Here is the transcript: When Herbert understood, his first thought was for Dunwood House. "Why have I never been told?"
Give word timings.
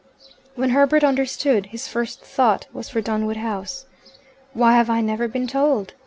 When 0.55 0.71
Herbert 0.71 1.03
understood, 1.03 1.67
his 1.67 1.87
first 1.87 2.21
thought 2.21 2.65
was 2.73 2.89
for 2.89 3.01
Dunwood 3.01 3.37
House. 3.37 3.85
"Why 4.53 4.73
have 4.75 4.89
I 4.89 4.99
never 4.99 5.27
been 5.27 5.45
told?" 5.45 5.93